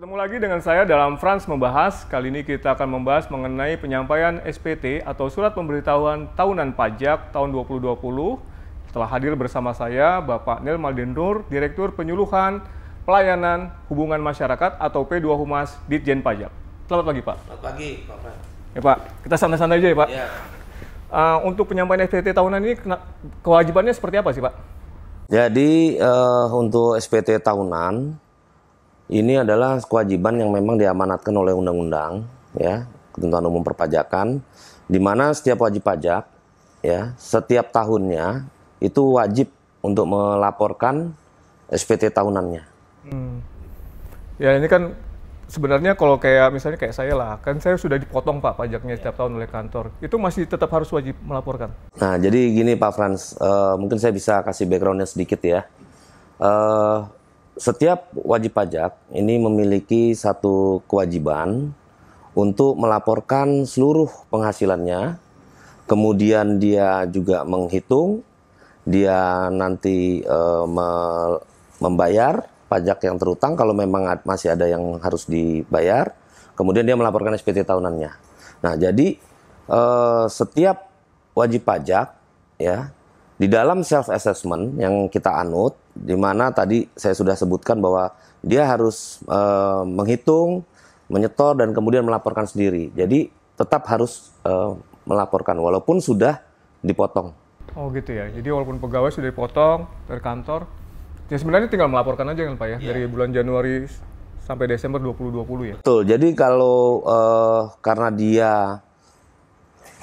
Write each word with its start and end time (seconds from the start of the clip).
Ketemu 0.00 0.16
lagi 0.16 0.40
dengan 0.40 0.64
saya 0.64 0.88
dalam 0.88 1.20
Frans 1.20 1.44
Membahas. 1.44 2.08
Kali 2.08 2.32
ini 2.32 2.40
kita 2.40 2.72
akan 2.72 2.88
membahas 2.88 3.28
mengenai 3.28 3.76
penyampaian 3.76 4.40
SPT 4.48 5.04
atau 5.04 5.28
Surat 5.28 5.52
Pemberitahuan 5.52 6.24
Tahunan 6.40 6.72
Pajak 6.72 7.36
tahun 7.36 7.52
2020. 7.52 8.00
Setelah 8.88 9.08
hadir 9.12 9.36
bersama 9.36 9.76
saya 9.76 10.24
Bapak 10.24 10.64
Nel 10.64 10.80
Maldenur, 10.80 11.44
Direktur 11.52 11.92
Penyuluhan 11.92 12.64
Pelayanan 13.04 13.76
Hubungan 13.92 14.24
Masyarakat 14.24 14.80
atau 14.80 15.04
P2 15.04 15.36
Humas 15.36 15.76
Ditjen 15.84 16.24
Pajak. 16.24 16.48
Selamat 16.88 17.04
pagi 17.04 17.20
Pak. 17.20 17.36
Selamat 17.44 17.60
pagi, 17.60 17.90
Pak. 18.08 18.18
Ya 18.72 18.80
Pak, 18.80 18.98
kita 19.28 19.36
santai-santai 19.36 19.84
aja 19.84 19.88
ya 19.92 19.98
Pak. 20.00 20.08
Ya, 20.08 20.26
Uh, 21.10 21.42
untuk 21.42 21.66
penyampaian 21.66 22.06
SPT 22.06 22.30
tahunan 22.30 22.62
ini 22.62 22.78
kewajibannya 23.42 23.90
seperti 23.90 24.16
apa 24.22 24.30
sih 24.30 24.40
Pak? 24.40 24.54
jadi 25.30 25.98
eh, 25.98 26.46
untuk 26.54 26.98
SPT 26.98 27.38
tahunan 27.42 28.18
ini 29.10 29.42
adalah 29.42 29.82
kewajiban 29.82 30.38
yang 30.38 30.54
memang 30.54 30.78
diamanatkan 30.78 31.34
oleh 31.34 31.50
undang-undang, 31.50 32.30
ya, 32.54 32.86
ketentuan 33.10 33.42
umum 33.42 33.66
perpajakan, 33.66 34.38
di 34.86 35.02
mana 35.02 35.34
setiap 35.34 35.66
wajib 35.66 35.82
pajak, 35.82 36.30
ya, 36.78 37.10
setiap 37.18 37.74
tahunnya 37.74 38.46
itu 38.78 39.18
wajib 39.18 39.50
untuk 39.82 40.06
melaporkan 40.06 41.10
SPT 41.66 42.14
tahunannya. 42.14 42.62
Hmm. 43.10 43.42
Ya 44.38 44.56
ini 44.56 44.70
kan 44.70 44.94
sebenarnya 45.50 45.98
kalau 45.98 46.16
kayak 46.16 46.54
misalnya 46.54 46.78
kayak 46.78 46.94
saya 46.94 47.12
lah, 47.18 47.42
kan 47.42 47.58
saya 47.58 47.74
sudah 47.74 47.98
dipotong 47.98 48.38
Pak 48.38 48.62
pajaknya 48.62 48.94
setiap 48.94 49.18
tahun 49.18 49.42
oleh 49.42 49.50
kantor. 49.50 49.90
Itu 49.98 50.22
masih 50.22 50.46
tetap 50.46 50.70
harus 50.70 50.86
wajib 50.94 51.18
melaporkan. 51.26 51.74
Nah, 51.98 52.14
jadi 52.14 52.38
gini 52.54 52.78
Pak 52.78 52.92
Frans, 52.94 53.34
eh, 53.36 53.74
mungkin 53.74 53.98
saya 53.98 54.14
bisa 54.14 54.40
kasih 54.46 54.70
backgroundnya 54.70 55.10
sedikit 55.10 55.42
ya. 55.42 55.66
Eh, 56.40 56.98
setiap 57.60 58.08
wajib 58.16 58.56
pajak 58.56 58.96
ini 59.12 59.36
memiliki 59.36 60.16
satu 60.16 60.80
kewajiban 60.88 61.76
untuk 62.32 62.80
melaporkan 62.80 63.68
seluruh 63.68 64.08
penghasilannya, 64.32 65.20
kemudian 65.84 66.56
dia 66.56 67.04
juga 67.04 67.44
menghitung, 67.44 68.24
dia 68.88 69.52
nanti 69.52 70.24
eh, 70.24 70.64
me- 70.64 71.44
membayar 71.84 72.48
pajak 72.72 73.04
yang 73.04 73.20
terutang 73.20 73.60
kalau 73.60 73.76
memang 73.76 74.08
masih 74.24 74.56
ada 74.56 74.64
yang 74.64 74.96
harus 75.04 75.28
dibayar, 75.28 76.16
kemudian 76.56 76.88
dia 76.88 76.96
melaporkan 76.96 77.36
SPT 77.36 77.68
tahunannya. 77.68 78.10
Nah, 78.64 78.72
jadi 78.80 79.20
eh, 79.68 80.24
setiap 80.32 80.88
wajib 81.36 81.68
pajak 81.68 82.16
ya 82.56 82.88
di 83.40 83.48
dalam 83.48 83.80
self 83.80 84.12
assessment 84.12 84.76
yang 84.76 85.08
kita 85.08 85.32
anut 85.32 85.72
di 85.96 86.12
mana 86.12 86.52
tadi 86.52 86.84
saya 86.92 87.16
sudah 87.16 87.32
sebutkan 87.32 87.80
bahwa 87.80 88.12
dia 88.44 88.68
harus 88.68 89.24
eh, 89.24 89.82
menghitung, 89.88 90.60
menyetor 91.08 91.56
dan 91.56 91.72
kemudian 91.72 92.04
melaporkan 92.04 92.44
sendiri. 92.44 92.92
Jadi 92.92 93.32
tetap 93.56 93.88
harus 93.88 94.28
eh, 94.44 94.76
melaporkan 95.08 95.56
walaupun 95.56 96.04
sudah 96.04 96.44
dipotong. 96.84 97.32
Oh 97.80 97.88
gitu 97.96 98.12
ya. 98.12 98.28
Jadi 98.28 98.44
walaupun 98.52 98.76
pegawai 98.76 99.08
sudah 99.08 99.32
dipotong 99.32 99.88
dari 100.04 100.20
kantor, 100.20 100.68
ya 101.32 101.40
sebenarnya 101.40 101.72
tinggal 101.72 101.88
melaporkan 101.88 102.28
aja 102.28 102.44
kan 102.44 102.60
Pak 102.60 102.68
ya 102.76 102.78
dari 102.92 103.08
bulan 103.08 103.32
Januari 103.32 103.88
sampai 104.44 104.68
Desember 104.68 105.00
2020 105.00 105.64
ya. 105.64 105.76
Betul. 105.80 106.04
Jadi 106.04 106.28
kalau 106.36 107.00
eh, 107.08 107.62
karena 107.80 108.12
dia 108.12 108.52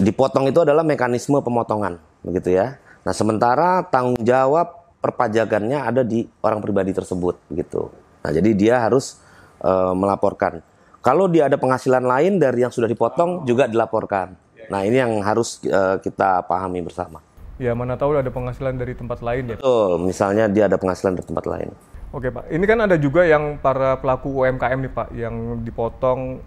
dipotong 0.02 0.50
itu 0.50 0.58
adalah 0.66 0.82
mekanisme 0.82 1.38
pemotongan, 1.38 2.02
begitu 2.26 2.58
ya. 2.58 2.82
Nah, 3.08 3.16
sementara 3.16 3.88
tanggung 3.88 4.20
jawab 4.20 5.00
perpajakannya 5.00 5.80
ada 5.80 6.04
di 6.04 6.28
orang 6.44 6.60
pribadi 6.60 6.92
tersebut, 6.92 7.40
gitu. 7.56 7.88
Nah, 8.20 8.36
jadi 8.36 8.52
dia 8.52 8.76
harus 8.84 9.24
eh, 9.64 9.94
melaporkan. 9.96 10.60
Kalau 11.00 11.32
dia 11.32 11.48
ada 11.48 11.56
penghasilan 11.56 12.04
lain 12.04 12.36
dari 12.36 12.68
yang 12.68 12.74
sudah 12.76 12.92
dipotong 12.92 13.48
juga 13.48 13.64
dilaporkan. 13.72 14.36
Nah, 14.68 14.84
ini 14.84 15.00
yang 15.00 15.24
harus 15.24 15.64
eh, 15.64 16.04
kita 16.04 16.44
pahami 16.52 16.84
bersama. 16.84 17.24
Ya 17.56 17.72
mana 17.72 17.96
tahu 17.96 18.20
ada 18.20 18.28
penghasilan 18.28 18.76
dari 18.76 18.92
tempat 18.92 19.24
lain 19.24 19.56
ya. 19.56 19.58
Betul. 19.58 20.04
Misalnya 20.04 20.52
dia 20.52 20.68
ada 20.68 20.76
penghasilan 20.76 21.16
dari 21.16 21.26
tempat 21.32 21.48
lain. 21.48 21.72
Oke 22.12 22.28
Pak, 22.28 22.52
ini 22.52 22.64
kan 22.68 22.80
ada 22.84 23.00
juga 23.00 23.24
yang 23.24 23.56
para 23.60 24.00
pelaku 24.04 24.44
UMKM 24.44 24.80
nih 24.84 24.94
Pak, 24.96 25.08
yang 25.16 25.64
dipotong 25.64 26.40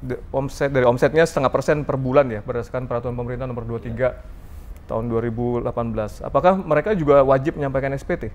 de- 0.00 0.20
omset 0.32 0.72
dari 0.72 0.88
omsetnya 0.88 1.28
setengah 1.28 1.52
persen 1.52 1.84
per 1.84 2.00
bulan 2.00 2.28
ya, 2.28 2.40
berdasarkan 2.40 2.88
peraturan 2.88 3.16
pemerintah 3.16 3.44
nomor 3.44 3.68
23 3.68 4.41
tahun 4.86 5.10
2018. 5.10 5.66
Apakah 6.24 6.58
mereka 6.58 6.94
juga 6.96 7.22
wajib 7.22 7.58
menyampaikan 7.58 7.94
SPT? 7.94 8.32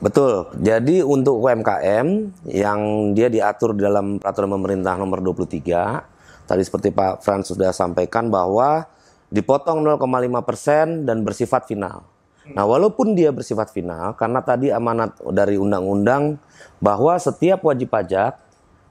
Betul. 0.00 0.52
Jadi 0.60 1.00
untuk 1.00 1.40
UMKM 1.40 2.06
yang 2.52 2.80
dia 3.16 3.32
diatur 3.32 3.72
di 3.72 3.82
dalam 3.82 4.20
peraturan 4.20 4.52
pemerintah 4.60 4.94
nomor 5.00 5.24
23, 5.24 6.44
tadi 6.44 6.62
seperti 6.62 6.92
Pak 6.92 7.24
Frans 7.24 7.48
sudah 7.48 7.72
sampaikan 7.72 8.28
bahwa 8.28 8.84
dipotong 9.32 9.82
0,5 9.82 10.46
persen 10.46 10.86
dan 11.08 11.24
bersifat 11.24 11.64
final. 11.66 12.04
Nah, 12.46 12.62
walaupun 12.62 13.18
dia 13.18 13.34
bersifat 13.34 13.74
final, 13.74 14.14
karena 14.14 14.38
tadi 14.38 14.70
amanat 14.70 15.18
dari 15.34 15.58
undang-undang 15.58 16.38
bahwa 16.78 17.18
setiap 17.18 17.66
wajib 17.66 17.90
pajak 17.90 18.38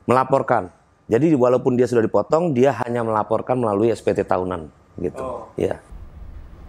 melaporkan. 0.04 0.68
Jadi 1.08 1.32
walaupun 1.38 1.80
dia 1.80 1.88
sudah 1.88 2.04
dipotong, 2.04 2.52
dia 2.52 2.76
hanya 2.84 3.06
melaporkan 3.06 3.56
melalui 3.56 3.96
SPT 3.96 4.28
tahunan, 4.28 4.68
gitu. 5.00 5.48
Ya. 5.56 5.80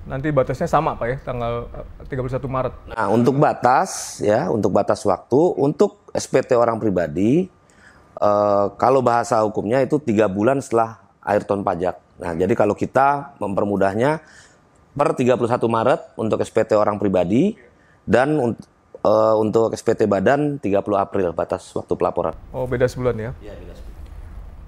Nanti 0.06 0.31
batasnya 0.31 0.71
sama 0.71 0.94
Pak 0.94 1.06
ya, 1.11 1.17
tanggal 1.27 1.67
eh, 2.06 2.15
31 2.15 2.47
Maret. 2.47 2.75
Nah, 2.94 3.06
untuk 3.11 3.34
batas 3.43 4.22
ya, 4.22 4.47
untuk 4.47 4.71
batas 4.71 5.03
waktu, 5.03 5.41
untuk 5.59 6.06
SPT 6.15 6.55
orang 6.55 6.78
pribadi, 6.78 7.50
eh, 8.22 8.67
kalau 8.78 9.03
bahasa 9.03 9.43
hukumnya 9.43 9.83
itu 9.83 9.99
tiga 9.99 10.31
bulan 10.31 10.62
setelah 10.62 11.03
akhir 11.19 11.50
tahun 11.50 11.67
pajak. 11.67 11.97
Nah, 12.22 12.33
jadi 12.39 12.55
kalau 12.55 12.78
kita 12.78 13.34
mempermudahnya 13.43 14.22
per 14.97 15.12
31 15.12 15.69
Maret 15.69 16.00
untuk 16.17 16.38
SPT 16.41 16.78
orang 16.78 17.03
pribadi 17.03 17.59
dan 18.06 18.55
eh, 19.03 19.34
untuk 19.34 19.75
SPT 19.75 20.06
badan 20.06 20.62
30 20.62 20.87
April 20.94 21.34
batas 21.34 21.67
waktu 21.75 21.99
pelaporan. 21.99 22.38
Oh 22.55 22.65
beda 22.65 22.87
sebulan 22.87 23.19
ya. 23.19 23.31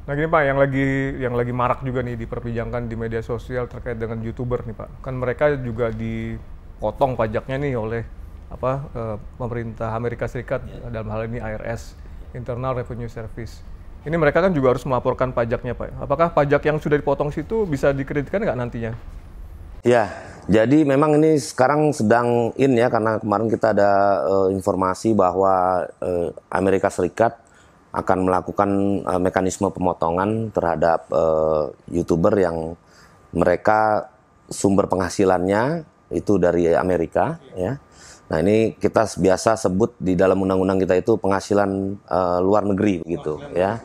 Nah 0.08 0.16
gini 0.16 0.24
Pak, 0.24 0.40
yang 0.40 0.56
lagi 0.56 0.88
yang 1.20 1.34
lagi 1.36 1.52
marak 1.52 1.84
juga 1.84 2.00
nih 2.00 2.16
diperbincangkan 2.16 2.88
di 2.88 2.96
media 2.96 3.20
sosial 3.20 3.68
terkait 3.68 4.00
dengan 4.00 4.16
youtuber 4.24 4.64
nih 4.64 4.72
Pak. 4.72 5.04
Kan 5.04 5.20
mereka 5.20 5.52
juga 5.60 5.92
dipotong 5.92 7.12
pajaknya 7.12 7.60
nih 7.60 7.76
oleh 7.76 8.02
apa 8.48 8.88
eh, 8.96 9.16
pemerintah 9.36 9.92
Amerika 9.92 10.24
Serikat 10.24 10.64
dalam 10.88 11.12
hal 11.12 11.28
ini 11.28 11.44
IRS 11.44 11.92
Internal 12.32 12.80
Revenue 12.80 13.12
Service. 13.12 13.60
Ini 14.08 14.16
mereka 14.16 14.40
kan 14.40 14.56
juga 14.56 14.72
harus 14.72 14.88
melaporkan 14.88 15.28
pajaknya 15.36 15.76
Pak. 15.76 16.00
Apakah 16.00 16.32
pajak 16.32 16.64
yang 16.64 16.80
sudah 16.80 16.96
dipotong 16.96 17.28
situ 17.28 17.68
bisa 17.68 17.92
dikreditkan 17.92 18.40
nggak 18.40 18.56
nantinya? 18.64 18.96
Ya, 19.84 20.08
jadi 20.48 20.88
memang 20.88 21.20
ini 21.20 21.36
sekarang 21.36 21.92
sedang 21.92 22.56
in 22.56 22.72
ya 22.80 22.88
karena 22.88 23.20
kemarin 23.20 23.52
kita 23.52 23.76
ada 23.76 24.24
eh, 24.24 24.56
informasi 24.56 25.12
bahwa 25.12 25.84
eh, 26.00 26.32
Amerika 26.48 26.88
Serikat 26.88 27.44
akan 27.98 28.18
melakukan 28.30 28.70
eh, 29.02 29.20
mekanisme 29.20 29.66
pemotongan 29.74 30.54
terhadap 30.54 31.10
eh, 31.10 31.64
youtuber 31.90 32.34
yang 32.38 32.78
mereka 33.34 34.08
sumber 34.48 34.88
penghasilannya 34.88 35.84
itu 36.14 36.40
dari 36.40 36.72
Amerika 36.72 37.36
ya. 37.52 37.76
Nah 38.28 38.38
ini 38.44 38.76
kita 38.76 39.08
biasa 39.08 39.56
sebut 39.56 39.96
di 39.96 40.12
dalam 40.12 40.40
undang-undang 40.40 40.80
kita 40.80 40.94
itu 40.96 41.18
penghasilan 41.18 41.70
eh, 42.06 42.38
luar 42.40 42.62
negeri 42.64 43.02
begitu 43.02 43.42
ya. 43.52 43.82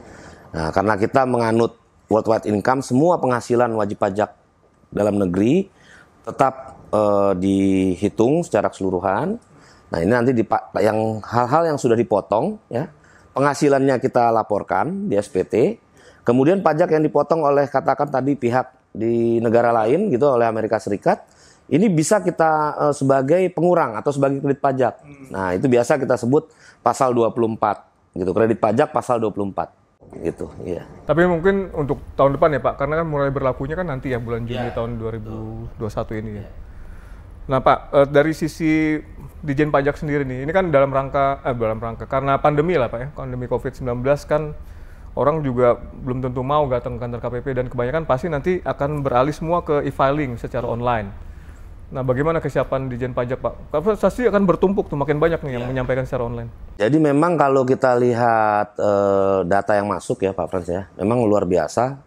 Nah 0.54 0.70
karena 0.70 0.94
kita 0.96 1.26
menganut 1.26 1.76
worldwide 2.08 2.46
income 2.46 2.86
semua 2.86 3.18
penghasilan 3.18 3.74
wajib 3.74 3.98
pajak 3.98 4.30
dalam 4.94 5.18
negeri 5.18 5.68
tetap 6.24 6.78
eh, 6.94 7.34
dihitung 7.42 8.46
secara 8.46 8.70
keseluruhan. 8.70 9.42
Nah 9.90 9.98
ini 10.02 10.10
nanti 10.10 10.32
dipa- 10.34 10.74
yang 10.82 11.22
hal-hal 11.22 11.74
yang 11.74 11.78
sudah 11.82 11.98
dipotong 11.98 12.58
ya 12.70 12.90
penghasilannya 13.34 14.00
kita 14.00 14.30
laporkan 14.30 15.10
di 15.10 15.18
SPT. 15.20 15.82
Kemudian 16.24 16.64
pajak 16.64 16.88
yang 16.94 17.04
dipotong 17.04 17.44
oleh 17.44 17.68
katakan 17.68 18.08
tadi 18.08 18.40
pihak 18.40 18.96
di 18.96 19.42
negara 19.44 19.74
lain 19.74 20.08
gitu 20.14 20.30
oleh 20.30 20.48
Amerika 20.48 20.80
Serikat 20.80 21.26
ini 21.68 21.90
bisa 21.90 22.22
kita 22.22 22.52
eh, 22.90 22.94
sebagai 22.96 23.42
pengurang 23.52 23.98
atau 24.00 24.14
sebagai 24.14 24.40
kredit 24.40 24.62
pajak. 24.62 24.94
Nah 25.34 25.52
itu 25.58 25.68
biasa 25.68 26.00
kita 26.00 26.16
sebut 26.16 26.48
pasal 26.80 27.12
24 27.12 28.20
gitu 28.20 28.32
kredit 28.32 28.62
pajak 28.62 28.94
pasal 28.94 29.18
24 29.18 29.84
gitu 30.22 30.46
iya. 30.62 30.86
Tapi 31.10 31.26
mungkin 31.26 31.74
untuk 31.74 31.98
tahun 32.14 32.38
depan 32.38 32.54
ya 32.54 32.62
Pak, 32.62 32.76
karena 32.78 33.02
kan 33.02 33.08
mulai 33.10 33.34
berlakunya 33.34 33.74
kan 33.74 33.90
nanti 33.90 34.14
ya 34.14 34.22
bulan 34.22 34.46
Juni 34.46 34.70
tahun 34.70 35.02
2021 35.02 36.22
ini 36.22 36.32
ya. 36.38 36.46
Nah 37.44 37.60
Pak, 37.60 37.80
eh, 37.92 38.07
dari 38.07 38.31
sisi 38.31 38.95
Dijen 39.44 39.68
Pajak 39.68 40.00
sendiri 40.00 40.24
nih, 40.24 40.48
ini 40.48 40.51
kan 40.56 40.72
dalam 40.72 40.88
rangka, 40.88 41.44
eh 41.44 41.51
dalam 41.51 41.80
rangka, 41.80 42.07
karena 42.07 42.40
pandemi 42.40 42.80
lah 42.80 42.88
Pak 42.88 43.00
ya, 43.00 43.07
pandemi 43.12 43.51
COVID-19 43.51 44.00
kan 44.24 44.56
orang 45.13 45.44
juga 45.44 45.78
belum 45.78 46.24
tentu 46.24 46.42
mau 46.42 46.66
datang 46.72 46.98
ke 46.98 47.00
kantor 47.06 47.19
KPP 47.22 47.48
dan 47.54 47.66
kebanyakan 47.69 48.04
pasti 48.07 48.28
nanti 48.31 48.51
akan 48.63 49.04
beralih 49.04 49.36
semua 49.36 49.62
ke 49.62 49.84
e-filing 49.84 50.40
secara 50.40 50.66
online. 50.66 51.12
Nah, 51.94 52.01
bagaimana 52.01 52.42
kesiapan 52.42 52.90
di 52.90 52.98
Jen 52.98 53.13
Pajak, 53.13 53.38
Pak? 53.38 53.54
Pasti 54.01 54.25
akan 54.25 54.50
bertumpuk 54.50 54.89
tuh, 54.89 54.98
makin 54.98 55.22
banyak 55.22 55.38
nih 55.46 55.62
yang 55.62 55.66
ya. 55.68 55.69
menyampaikan 55.69 56.10
secara 56.10 56.25
online. 56.25 56.50
Jadi 56.81 56.98
memang 56.98 57.38
kalau 57.38 57.62
kita 57.62 57.94
lihat 57.94 58.74
uh, 58.81 59.46
data 59.46 59.78
yang 59.78 59.86
masuk 59.86 60.25
ya 60.25 60.34
Pak 60.34 60.50
Frans 60.50 60.66
ya, 60.66 60.89
memang 60.98 61.22
luar 61.22 61.46
biasa. 61.46 62.01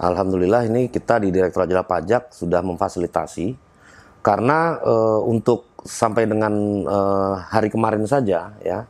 Alhamdulillah 0.00 0.64
ini 0.64 0.88
kita 0.88 1.20
di 1.20 1.28
Direktorat 1.28 1.68
Jenderal 1.68 1.84
Pajak 1.84 2.32
sudah 2.32 2.64
memfasilitasi 2.64 3.65
karena 4.26 4.82
uh, 4.82 5.22
untuk 5.22 5.78
sampai 5.86 6.26
dengan 6.26 6.82
uh, 6.82 7.38
hari 7.46 7.70
kemarin 7.70 8.02
saja 8.10 8.58
ya, 8.58 8.82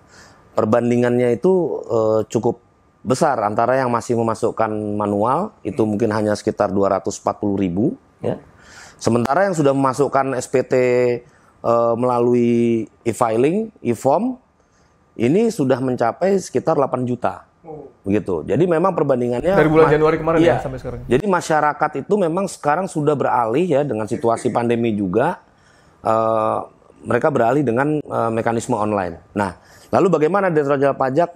perbandingannya 0.57 1.37
itu 1.37 1.85
uh, 1.85 2.25
cukup 2.25 2.65
besar 3.05 3.37
antara 3.45 3.77
yang 3.77 3.93
masih 3.93 4.17
memasukkan 4.17 4.73
manual 4.97 5.53
itu 5.61 5.85
mungkin 5.85 6.09
hanya 6.11 6.33
sekitar 6.33 6.73
240 6.73 7.21
ribu 7.61 7.95
ya 8.25 8.41
Sementara 8.97 9.45
yang 9.45 9.53
sudah 9.53 9.77
memasukkan 9.77 10.33
SPT 10.41 10.75
eh, 11.61 11.95
melalui 12.01 12.89
e-filing, 13.05 13.69
e-form, 13.85 14.41
ini 15.17 15.53
sudah 15.53 15.81
mencapai 15.81 16.37
sekitar 16.41 16.81
8 16.81 17.05
juta. 17.05 17.46
Oh. 17.67 17.91
Begitu. 18.07 18.47
Jadi 18.47 18.65
memang 18.71 18.95
perbandingannya 18.95 19.53
dari 19.59 19.67
bulan 19.67 19.91
Januari 19.91 20.17
kemarin 20.23 20.39
iya. 20.39 20.57
ya 20.57 20.63
sampai 20.63 20.79
sekarang. 20.79 21.01
Jadi 21.11 21.25
masyarakat 21.27 21.91
itu 22.07 22.15
memang 22.15 22.47
sekarang 22.47 22.87
sudah 22.87 23.19
beralih 23.19 23.67
ya 23.67 23.83
dengan 23.83 24.07
situasi 24.07 24.55
pandemi 24.55 24.95
juga 24.95 25.43
e, 26.07 26.15
mereka 27.03 27.29
beralih 27.35 27.67
dengan 27.67 27.99
e, 27.99 28.19
mekanisme 28.31 28.79
online. 28.79 29.19
Nah, 29.35 29.59
lalu 29.91 30.07
bagaimana 30.07 30.55
Direktorat 30.55 30.95
Pajak 30.95 31.31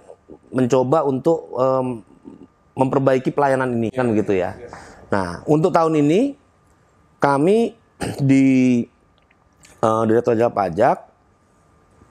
mencoba 0.55 1.03
untuk 1.03 1.51
e, 1.59 1.65
memperbaiki 2.79 3.35
pelayanan 3.35 3.75
ini 3.75 3.91
kan 3.91 4.07
begitu 4.07 4.39
ya. 4.39 4.55
Nah, 5.11 5.43
untuk 5.43 5.75
tahun 5.75 5.99
ini 5.99 6.39
kami 7.19 7.75
di 8.31 8.81
uh, 9.83 10.03
Direktur 10.07 10.33
Jenderal 10.33 10.55
Pajak 10.55 10.97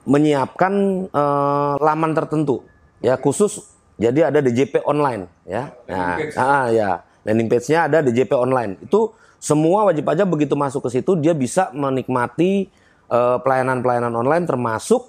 menyiapkan 0.01 0.73
uh, 1.13 1.77
laman 1.77 2.17
tertentu 2.17 2.65
ya 3.05 3.17
khusus 3.21 3.69
jadi 4.01 4.33
ada 4.33 4.41
DJP 4.41 4.81
online 4.81 5.29
ya. 5.45 5.69
Nah, 5.85 6.17
ah, 6.33 6.65
ya. 6.73 7.05
Landing 7.21 7.53
page-nya 7.53 7.85
ada 7.85 8.01
DJP 8.01 8.33
online. 8.33 8.81
Itu 8.81 9.13
semua 9.37 9.85
wajib 9.85 10.09
pajak 10.09 10.25
begitu 10.25 10.57
masuk 10.57 10.89
ke 10.89 10.97
situ 10.97 11.13
dia 11.21 11.37
bisa 11.37 11.69
menikmati 11.69 12.65
eh, 13.09 13.37
pelayanan-pelayanan 13.45 14.13
uh, 14.17 14.21
online 14.25 14.45
termasuk 14.49 15.05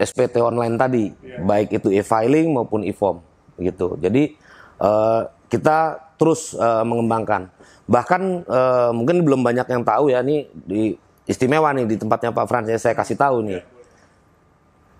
SPT 0.00 0.40
online 0.42 0.74
tadi, 0.74 1.12
ya. 1.22 1.38
baik 1.44 1.70
itu 1.70 1.92
e-filing 1.92 2.50
maupun 2.50 2.82
e-form 2.82 3.22
gitu. 3.62 3.94
Jadi 4.02 4.34
uh, 4.82 5.30
kita 5.46 6.02
terus 6.18 6.56
uh, 6.58 6.82
mengembangkan. 6.82 7.46
Bahkan 7.86 8.22
uh, 8.48 8.90
mungkin 8.90 9.22
belum 9.22 9.46
banyak 9.46 9.70
yang 9.70 9.86
tahu 9.86 10.10
ya 10.10 10.18
nih 10.24 10.50
di 10.50 10.98
istimewa 11.30 11.70
nih 11.76 11.86
di 11.86 11.96
tempatnya 12.00 12.34
Pak 12.34 12.46
Frans 12.50 12.66
ya 12.66 12.78
saya 12.80 12.98
kasih 12.98 13.14
tahu 13.14 13.46
nih. 13.46 13.62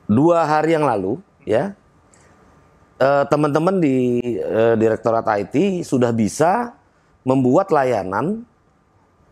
Dua 0.06 0.46
hari 0.46 0.78
yang 0.78 0.86
lalu 0.86 1.18
ya 1.42 1.74
uh, 3.00 3.24
teman-teman 3.26 3.80
di 3.80 4.20
uh, 4.42 4.74
Direktorat 4.78 5.26
IT 5.40 5.86
sudah 5.86 6.10
bisa 6.10 6.74
membuat 7.24 7.72
layanan 7.72 8.44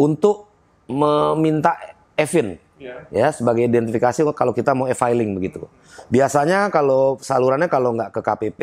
untuk 0.00 0.48
meminta 0.88 1.76
Evin 2.16 2.58
ya. 2.82 2.96
ya 3.08 3.28
sebagai 3.30 3.64
identifikasi 3.64 4.26
kalau 4.34 4.52
kita 4.52 4.74
mau 4.74 4.90
e-filing 4.90 5.32
begitu. 5.38 5.64
Biasanya 6.10 6.68
kalau 6.68 7.16
salurannya 7.22 7.70
kalau 7.70 7.94
nggak 7.94 8.10
ke 8.12 8.20
KPP 8.20 8.60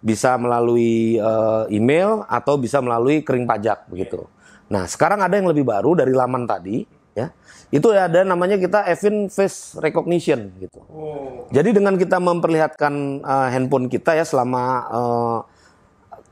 bisa 0.00 0.40
melalui 0.40 1.20
uh, 1.20 1.68
email 1.68 2.24
atau 2.24 2.56
bisa 2.56 2.80
melalui 2.80 3.20
kering 3.20 3.44
pajak 3.44 3.84
begitu. 3.90 4.24
Nah, 4.70 4.86
sekarang 4.88 5.20
ada 5.20 5.34
yang 5.36 5.50
lebih 5.50 5.66
baru 5.66 5.98
dari 5.98 6.14
laman 6.14 6.46
tadi, 6.48 6.86
ya. 7.14 7.32
Itu 7.70 7.94
ada 7.94 8.26
namanya 8.26 8.58
kita 8.58 8.86
Evin 8.90 9.30
Face 9.30 9.78
Recognition 9.78 10.50
gitu. 10.58 10.82
Oh. 10.90 11.46
Jadi 11.54 11.74
dengan 11.76 11.94
kita 11.94 12.18
memperlihatkan 12.18 13.22
uh, 13.22 13.48
handphone 13.50 13.86
kita 13.86 14.18
ya 14.18 14.26
selama 14.26 14.62
uh, 14.90 15.38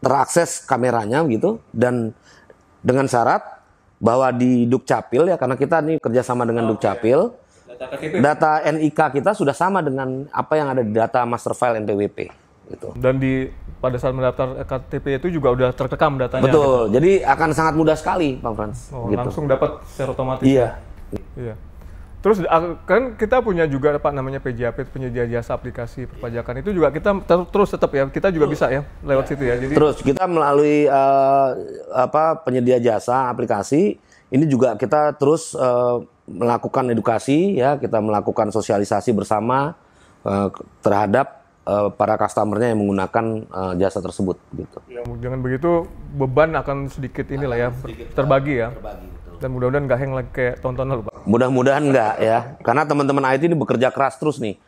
terakses 0.03 0.63
kameranya 0.63 1.27
gitu 1.27 1.59
dan 1.75 2.15
dengan 2.83 3.11
syarat 3.11 3.43
bahwa 3.99 4.31
di 4.31 4.67
Dukcapil 4.71 5.27
ya 5.27 5.35
karena 5.35 5.59
kita 5.59 5.83
nih 5.83 5.99
kerjasama 5.99 6.47
dengan 6.47 6.71
oh, 6.71 6.75
Dukcapil 6.75 7.35
data, 7.79 7.95
data 8.23 8.51
NIK 8.71 9.23
kita 9.23 9.31
sudah 9.35 9.55
sama 9.55 9.83
dengan 9.83 10.27
apa 10.31 10.55
yang 10.55 10.71
ada 10.71 10.83
di 10.83 10.95
data 10.95 11.27
master 11.27 11.55
file 11.55 11.83
NPWP 11.83 12.31
gitu. 12.75 12.95
Dan 12.95 13.19
di 13.19 13.51
pada 13.79 13.97
saat 13.97 14.11
mendaftar 14.11 14.59
KTP 14.67 15.23
itu 15.23 15.39
juga 15.39 15.55
udah 15.55 15.71
terkekam 15.71 16.19
datanya. 16.19 16.51
Betul. 16.51 16.91
Gitu. 16.91 16.95
Jadi 16.99 17.11
akan 17.23 17.49
sangat 17.55 17.75
mudah 17.79 17.95
sekali, 17.95 18.39
Bang 18.43 18.59
Frans. 18.59 18.91
Oh, 18.91 19.07
gitu. 19.07 19.19
langsung 19.19 19.45
dapat 19.47 19.83
secara 19.87 20.11
otomatis. 20.15 20.45
Iya. 20.47 20.83
Iya. 21.39 21.55
Terus 22.19 22.43
kan 22.83 23.15
kita 23.15 23.39
punya 23.39 23.63
juga 23.71 23.95
Pak 23.95 24.11
namanya 24.11 24.43
PJAP 24.43 24.91
penyedia 24.91 25.23
jasa 25.31 25.55
aplikasi 25.55 26.11
perpajakan 26.11 26.67
itu 26.67 26.75
juga 26.75 26.91
kita 26.91 27.15
ter 27.23 27.39
terus 27.47 27.71
tetap 27.71 27.95
ya 27.95 28.11
kita 28.11 28.35
juga 28.35 28.51
bisa 28.51 28.67
ya 28.67 28.83
lewat 29.07 29.25
ya. 29.25 29.31
situ 29.31 29.43
ya. 29.47 29.55
Jadi 29.55 29.75
terus 29.79 29.97
kita 30.03 30.27
melalui 30.27 30.91
uh, 30.91 31.55
apa 31.95 32.43
penyedia 32.43 32.83
jasa 32.83 33.31
aplikasi 33.31 34.03
ini 34.35 34.45
juga 34.51 34.75
kita 34.75 35.15
terus 35.15 35.55
uh, 35.55 36.03
melakukan 36.27 36.91
edukasi 36.91 37.55
ya 37.55 37.79
kita 37.79 38.03
melakukan 38.03 38.51
sosialisasi 38.51 39.15
bersama 39.15 39.79
uh, 40.27 40.51
terhadap 40.83 41.38
uh, 41.69 41.89
para 41.93 42.17
customernya 42.17 42.73
yang 42.73 42.81
menggunakan 42.81 43.45
uh, 43.53 43.73
jasa 43.77 44.01
tersebut 44.01 44.41
gitu. 44.57 44.79
Ya, 44.89 45.05
jangan 45.05 45.39
begitu 45.45 45.85
beban 46.17 46.57
akan 46.57 46.89
sedikit 46.89 47.29
inilah 47.29 47.59
ya 47.61 47.69
sedikit 47.85 48.17
terbagi 48.17 48.65
ya. 48.65 48.73
Terbagi, 48.73 49.07
Dan 49.39 49.55
mudah-mudahan 49.55 49.85
nggak 49.87 50.01
hang 50.03 50.13
lagi 50.19 50.31
kayak 50.35 50.55
tonton 50.59 50.87
lalu 50.89 51.03
Pak. 51.07 51.15
Mudah-mudahan 51.29 51.85
nggak 51.95 52.15
ya, 52.19 52.39
karena 52.65 52.83
teman-teman 52.89 53.25
IT 53.37 53.43
ini 53.47 53.55
bekerja 53.55 53.93
keras 53.93 54.19
terus 54.19 54.41
nih. 54.43 54.59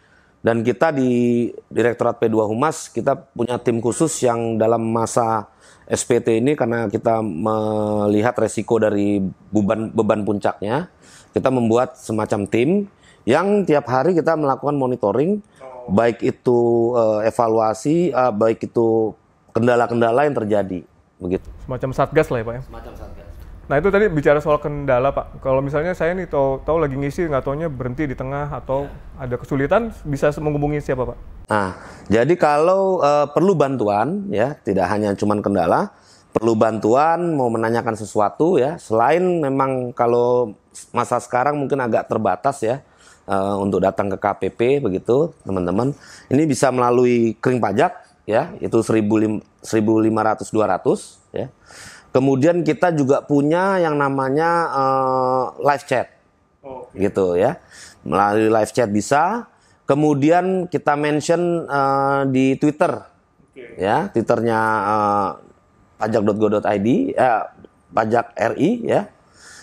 Dan 0.41 0.65
kita 0.65 0.89
di 0.95 1.51
Direktorat 1.69 2.17
P2 2.17 2.49
Humas 2.49 2.89
kita 2.89 3.13
punya 3.13 3.61
tim 3.61 3.83
khusus 3.83 4.15
yang 4.25 4.57
dalam 4.57 4.81
masa 4.81 5.51
SPT 5.91 6.39
ini 6.39 6.55
karena 6.55 6.87
kita 6.87 7.19
melihat 7.21 8.39
resiko 8.39 8.79
dari 8.79 9.19
beban 9.51 9.91
beban 9.91 10.23
puncaknya, 10.23 10.87
kita 11.35 11.51
membuat 11.51 11.99
semacam 11.99 12.47
tim 12.47 12.87
yang 13.29 13.69
tiap 13.69 13.85
hari 13.91 14.17
kita 14.17 14.33
melakukan 14.33 14.81
monitoring 14.81 15.45
baik 15.91 16.23
itu 16.23 16.59
uh, 16.95 17.21
evaluasi, 17.27 18.15
uh, 18.15 18.31
baik 18.31 18.71
itu 18.71 19.13
kendala-kendala 19.51 20.25
yang 20.25 20.37
terjadi, 20.39 20.87
begitu. 21.19 21.47
Semacam 21.67 21.91
satgas 21.91 22.31
lah 22.31 22.39
ya 22.41 22.45
pak 22.47 22.55
ya. 22.55 22.63
Semacam 22.65 22.93
satgas. 22.95 23.29
Nah 23.71 23.79
itu 23.79 23.87
tadi 23.87 24.07
bicara 24.11 24.39
soal 24.43 24.59
kendala 24.59 25.15
pak. 25.15 25.43
Kalau 25.43 25.63
misalnya 25.63 25.95
saya 25.95 26.15
nih 26.15 26.27
tahu 26.27 26.63
tahu 26.67 26.83
lagi 26.83 26.99
ngisi 26.99 27.31
nggak 27.31 27.47
taunya 27.47 27.71
berhenti 27.71 28.07
di 28.07 28.19
tengah 28.19 28.51
atau 28.51 28.91
ya. 28.91 29.27
ada 29.27 29.35
kesulitan, 29.39 29.95
bisa 30.07 30.31
menghubungi 30.43 30.83
siapa 30.83 31.15
pak? 31.15 31.19
Nah 31.51 31.79
jadi 32.11 32.35
kalau 32.35 32.99
uh, 32.99 33.31
perlu 33.31 33.55
bantuan 33.55 34.27
ya, 34.31 34.59
tidak 34.63 34.91
hanya 34.91 35.15
cuma 35.15 35.39
kendala, 35.39 35.95
perlu 36.35 36.59
bantuan 36.59 37.35
mau 37.35 37.47
menanyakan 37.47 37.95
sesuatu 37.95 38.59
ya. 38.59 38.75
Selain 38.79 39.23
memang 39.23 39.95
kalau 39.95 40.55
masa 40.91 41.23
sekarang 41.23 41.59
mungkin 41.59 41.79
agak 41.79 42.11
terbatas 42.11 42.63
ya 42.63 42.83
uh, 43.31 43.57
untuk 43.63 43.79
datang 43.79 44.11
ke 44.11 44.19
KPP 44.19 44.83
begitu 44.83 45.31
teman-teman. 45.47 45.95
Ini 46.27 46.43
bisa 46.51 46.75
melalui 46.75 47.39
kering 47.39 47.63
pajak 47.63 47.95
ya, 48.27 48.51
itu 48.59 48.83
1500 48.83 49.47
200 49.63 51.31
ya. 51.31 51.47
Kemudian 52.11 52.67
kita 52.67 52.91
juga 52.91 53.23
punya 53.23 53.79
yang 53.79 53.95
namanya 53.95 54.51
uh, 54.75 55.45
live 55.63 55.87
chat. 55.87 56.11
Oh, 56.67 56.91
Gitu 56.91 57.39
ya. 57.39 57.63
Melalui 58.03 58.51
live 58.51 58.73
chat 58.75 58.91
bisa. 58.91 59.47
Kemudian 59.87 60.67
kita 60.67 60.99
mention 60.99 61.71
uh, 61.71 62.27
di 62.27 62.59
Twitter. 62.59 63.07
Okay. 63.51 63.79
Ya, 63.79 64.07
Twitternya 64.11 64.59
uh, 64.87 65.29
pajak.go.id 65.99 66.89
ya, 67.15 67.51
pajak 67.95 68.35
RI 68.55 68.87
ya. 68.87 69.11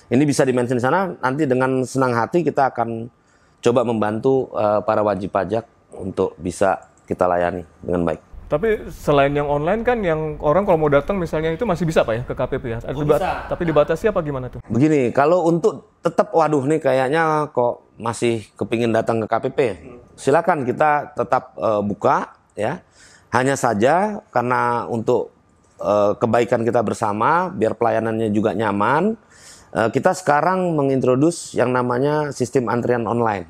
Ini 0.08 0.24
bisa 0.24 0.48
dimention 0.48 0.80
di 0.80 0.84
sana. 0.84 1.16
Nanti 1.20 1.44
dengan 1.44 1.84
senang 1.84 2.16
hati 2.16 2.44
kita 2.44 2.72
akan 2.72 3.12
coba 3.62 3.82
membantu 3.84 4.52
uh, 4.54 4.82
para 4.86 5.02
wajib 5.02 5.34
pajak 5.34 5.66
untuk 5.98 6.38
bisa 6.38 6.88
kita 7.08 7.26
layani 7.26 7.64
dengan 7.82 8.04
baik. 8.04 8.22
Tapi 8.48 8.88
selain 8.88 9.36
yang 9.36 9.52
online 9.52 9.84
kan 9.84 10.00
yang 10.00 10.40
orang 10.40 10.64
kalau 10.64 10.80
mau 10.80 10.88
datang 10.88 11.20
misalnya 11.20 11.52
itu 11.52 11.68
masih 11.68 11.84
bisa 11.84 12.08
Pak 12.08 12.14
ya 12.16 12.24
ke 12.24 12.32
KPP 12.32 12.64
ya? 12.64 12.80
Oh, 12.96 13.04
bisa. 13.04 13.44
Tapi 13.52 13.68
dibatasi 13.68 14.08
apa 14.08 14.24
gimana 14.24 14.48
tuh? 14.48 14.64
Begini, 14.72 15.12
kalau 15.12 15.44
untuk 15.52 16.00
tetap 16.00 16.32
waduh 16.32 16.64
nih 16.64 16.80
kayaknya 16.80 17.52
kok 17.52 17.84
masih 18.00 18.48
kepingin 18.56 18.96
datang 18.96 19.20
ke 19.20 19.28
KPP, 19.28 19.60
silakan 20.16 20.64
kita 20.64 21.12
tetap 21.12 21.60
uh, 21.60 21.84
buka 21.84 22.40
ya. 22.56 22.80
Hanya 23.36 23.60
saja 23.60 24.24
karena 24.32 24.88
untuk 24.88 25.36
uh, 25.84 26.16
kebaikan 26.16 26.64
kita 26.64 26.80
bersama, 26.80 27.52
biar 27.52 27.76
pelayanannya 27.76 28.32
juga 28.32 28.56
nyaman, 28.56 29.20
kita 29.72 30.16
sekarang 30.16 30.74
mengintrodus 30.74 31.54
yang 31.54 31.76
namanya 31.76 32.32
sistem 32.32 32.72
antrian 32.72 33.04
online 33.04 33.46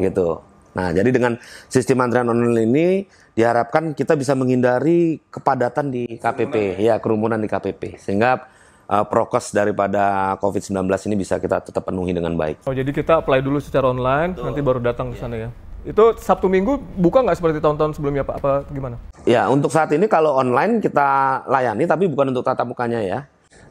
gitu. 0.00 0.40
Nah, 0.70 0.94
jadi 0.94 1.10
dengan 1.10 1.34
sistem 1.66 1.98
antrian 2.06 2.30
online 2.30 2.62
ini 2.62 2.86
diharapkan 3.34 3.90
kita 3.90 4.14
bisa 4.14 4.38
menghindari 4.38 5.18
kepadatan 5.30 5.90
di 5.90 6.18
KPP, 6.18 6.54
kerumunan. 6.54 6.86
ya 6.86 6.94
kerumunan 7.02 7.40
di 7.42 7.48
KPP, 7.50 7.98
sehingga 7.98 8.46
uh, 8.86 9.04
prokes 9.06 9.50
daripada 9.50 10.34
COVID-19 10.38 10.86
ini 11.10 11.16
bisa 11.18 11.42
kita 11.42 11.58
tetap 11.58 11.82
penuhi 11.82 12.14
dengan 12.14 12.38
baik. 12.38 12.62
Oh, 12.70 12.74
jadi 12.74 12.90
kita 12.90 13.18
apply 13.18 13.42
dulu 13.42 13.58
secara 13.58 13.90
online, 13.90 14.38
Betul. 14.38 14.44
nanti 14.46 14.60
baru 14.62 14.78
datang 14.78 15.10
ke 15.10 15.18
sana 15.18 15.34
ya. 15.34 15.50
Itu 15.80 16.12
Sabtu 16.20 16.46
Minggu 16.46 16.76
buka 17.00 17.24
nggak 17.24 17.40
seperti 17.40 17.58
tahun-tahun 17.58 17.96
sebelumnya 17.96 18.22
Pak? 18.22 18.36
Apa 18.44 18.52
gimana? 18.68 19.00
Ya, 19.24 19.48
untuk 19.48 19.72
saat 19.72 19.90
ini 19.96 20.06
kalau 20.06 20.36
online 20.36 20.78
kita 20.78 21.42
layani, 21.48 21.88
tapi 21.88 22.04
bukan 22.06 22.30
untuk 22.30 22.44
tatap 22.44 22.68
mukanya 22.68 23.00
ya. 23.00 23.24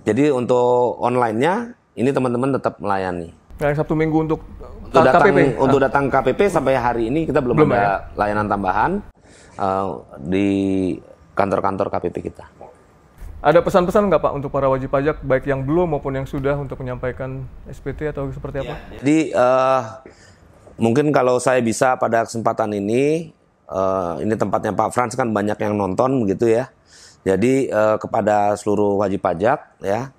Jadi 0.04 0.32
untuk 0.34 0.98
online-nya, 1.00 1.79
ini 2.00 2.10
teman-teman 2.16 2.56
tetap 2.56 2.80
melayani. 2.80 3.36
Yang 3.60 3.84
Sabtu 3.84 3.92
Minggu 3.92 4.24
untuk, 4.24 4.40
untuk 4.88 5.04
datang, 5.04 5.20
KPP? 5.28 5.40
Untuk 5.60 5.80
ah. 5.80 5.84
datang 5.92 6.04
KPP 6.08 6.40
sampai 6.48 6.74
hari 6.80 7.12
ini 7.12 7.28
kita 7.28 7.44
belum, 7.44 7.60
belum 7.60 7.76
ada 7.76 7.84
ya? 7.84 7.96
layanan 8.16 8.48
tambahan 8.48 8.92
uh, 9.60 10.00
di 10.16 10.50
kantor-kantor 11.36 11.92
KPP 11.92 12.32
kita. 12.32 12.48
Ada 13.40 13.64
pesan-pesan 13.64 14.12
nggak 14.12 14.20
Pak 14.20 14.34
untuk 14.36 14.52
para 14.52 14.68
wajib 14.68 14.92
pajak 14.92 15.24
baik 15.24 15.48
yang 15.48 15.64
belum 15.64 15.96
maupun 15.96 16.12
yang 16.12 16.28
sudah 16.28 16.60
untuk 16.60 16.80
menyampaikan 16.84 17.48
SPT 17.72 18.12
atau 18.12 18.28
seperti 18.32 18.64
apa? 18.64 18.76
Ya, 18.76 19.00
jadi 19.00 19.18
uh, 19.32 19.82
mungkin 20.76 21.12
kalau 21.16 21.40
saya 21.40 21.64
bisa 21.64 21.96
pada 21.96 22.28
kesempatan 22.28 22.76
ini, 22.76 23.32
uh, 23.72 24.20
ini 24.20 24.36
tempatnya 24.36 24.76
Pak 24.76 24.92
Frans 24.92 25.16
kan 25.16 25.32
banyak 25.32 25.56
yang 25.56 25.76
nonton 25.76 26.20
begitu 26.28 26.52
ya. 26.52 26.68
Jadi 27.24 27.72
uh, 27.72 27.96
kepada 27.96 28.56
seluruh 28.60 29.00
wajib 29.00 29.24
pajak 29.24 29.60
ya, 29.84 30.12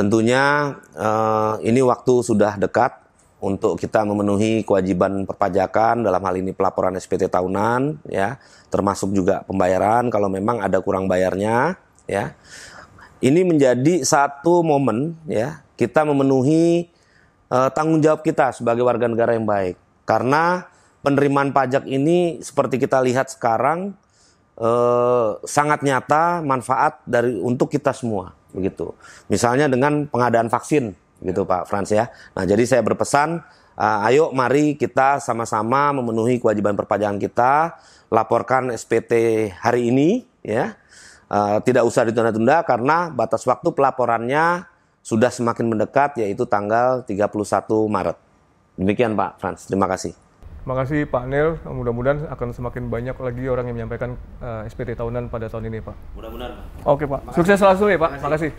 tentunya 0.00 0.72
uh, 0.96 1.60
ini 1.60 1.84
waktu 1.84 2.24
sudah 2.24 2.56
dekat 2.56 2.96
untuk 3.36 3.76
kita 3.76 4.00
memenuhi 4.08 4.64
kewajiban 4.64 5.28
perpajakan 5.28 6.00
dalam 6.00 6.24
hal 6.24 6.40
ini 6.40 6.56
pelaporan 6.56 6.96
SPT 6.96 7.28
tahunan 7.28 8.00
ya, 8.08 8.40
termasuk 8.72 9.12
juga 9.12 9.44
pembayaran 9.44 10.08
kalau 10.08 10.32
memang 10.32 10.64
ada 10.64 10.80
kurang 10.80 11.04
bayarnya 11.04 11.76
ya. 12.08 12.32
Ini 13.20 13.44
menjadi 13.44 14.00
satu 14.00 14.64
momen 14.64 15.20
ya 15.28 15.60
kita 15.76 16.08
memenuhi 16.08 16.88
uh, 17.52 17.68
tanggung 17.68 18.00
jawab 18.00 18.24
kita 18.24 18.56
sebagai 18.56 18.80
warga 18.80 19.04
negara 19.04 19.36
yang 19.36 19.44
baik. 19.44 19.76
Karena 20.08 20.64
penerimaan 21.04 21.52
pajak 21.52 21.84
ini 21.84 22.40
seperti 22.40 22.80
kita 22.80 23.04
lihat 23.04 23.28
sekarang 23.28 23.92
uh, 24.56 25.36
sangat 25.44 25.84
nyata 25.84 26.40
manfaat 26.40 27.04
dari 27.04 27.36
untuk 27.36 27.68
kita 27.68 27.92
semua 27.92 28.39
begitu. 28.54 28.94
Misalnya 29.30 29.66
dengan 29.70 30.06
pengadaan 30.06 30.50
vaksin 30.50 30.94
gitu 31.20 31.44
Pak 31.44 31.68
Frans 31.68 31.92
ya. 31.92 32.08
Nah, 32.32 32.44
jadi 32.48 32.64
saya 32.64 32.82
berpesan 32.84 33.44
uh, 33.76 34.08
ayo 34.08 34.32
mari 34.32 34.74
kita 34.76 35.20
sama-sama 35.20 35.92
memenuhi 35.92 36.40
kewajiban 36.40 36.74
perpajakan 36.74 37.20
kita, 37.20 37.76
laporkan 38.08 38.72
SPT 38.72 39.12
hari 39.60 39.92
ini 39.92 40.24
ya 40.40 40.74
uh, 41.30 41.60
tidak 41.62 41.84
usah 41.86 42.08
ditunda-tunda 42.08 42.64
karena 42.66 43.12
batas 43.12 43.44
waktu 43.46 43.70
pelaporannya 43.70 44.66
sudah 45.00 45.32
semakin 45.32 45.66
mendekat 45.70 46.20
yaitu 46.20 46.44
tanggal 46.44 47.06
31 47.06 47.32
Maret. 47.88 48.16
Demikian 48.76 49.12
Pak 49.16 49.40
Frans, 49.40 49.68
terima 49.68 49.88
kasih. 49.88 50.29
Terima 50.70 50.86
kasih 50.86 51.02
Pak 51.02 51.26
Nel, 51.26 51.58
mudah-mudahan 51.66 52.30
akan 52.30 52.54
semakin 52.54 52.94
banyak 52.94 53.18
lagi 53.18 53.42
orang 53.50 53.66
yang 53.66 53.74
menyampaikan 53.74 54.14
uh, 54.38 54.62
eh, 54.62 54.70
SPT 54.70 54.94
tahunan 54.94 55.26
pada 55.26 55.50
tahun 55.50 55.66
ini 55.66 55.82
Pak. 55.82 56.14
Mudah-mudahan. 56.14 56.62
Oke 56.86 57.10
Pak, 57.10 57.34
sukses 57.34 57.58
selalu 57.58 57.90
ya 57.90 57.98
Pak, 57.98 58.22
terima 58.22 58.30
kasih. 58.38 58.50